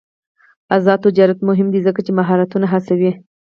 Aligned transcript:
آزاد 0.75 0.99
تجارت 1.05 1.39
مهم 1.49 1.67
دی 1.73 1.79
ځکه 1.87 1.99
چې 2.05 2.11
مهارتونه 2.19 2.65
هڅوي. 2.73 3.11